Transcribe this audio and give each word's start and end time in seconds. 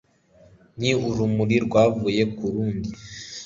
ni 0.79 0.91
urumuri 1.07 1.55
rwavuye 1.65 2.23
ku 2.35 2.43
rundi 2.53 2.89